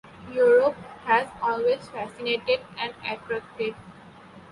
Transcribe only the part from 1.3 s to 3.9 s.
always fascinated and attracted.